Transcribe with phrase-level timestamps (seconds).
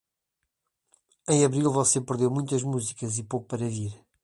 [1.29, 3.93] Em abril, você perdeu muitas músicas e pouco para vir.